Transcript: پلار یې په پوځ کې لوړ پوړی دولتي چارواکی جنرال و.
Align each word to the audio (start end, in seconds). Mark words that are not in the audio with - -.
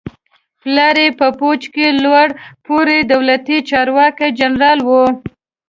پلار 0.61 0.95
یې 1.03 1.09
په 1.19 1.27
پوځ 1.39 1.61
کې 1.73 1.87
لوړ 2.03 2.27
پوړی 2.65 2.99
دولتي 3.13 3.57
چارواکی 3.69 4.29
جنرال 4.39 4.79
و. 4.83 4.89